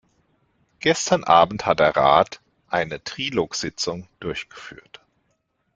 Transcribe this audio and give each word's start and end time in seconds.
Gestern 0.79 1.23
Abend 1.25 1.67
hat 1.67 1.79
der 1.79 1.95
Rat 1.95 2.41
eine 2.69 3.03
Trilog-Sitzung 3.03 4.07
durchgeführt. 4.19 4.99